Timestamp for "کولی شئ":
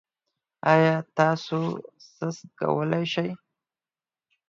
2.59-3.29